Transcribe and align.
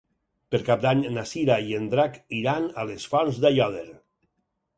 Per 0.53 0.59
Cap 0.69 0.79
d'Any 0.85 1.03
na 1.17 1.25
Cira 1.31 1.57
i 1.67 1.75
en 1.81 1.85
Drac 1.91 2.17
iran 2.39 2.67
a 2.69 2.87
les 2.93 3.07
Fonts 3.13 3.39
d'Aiòder. 3.45 3.87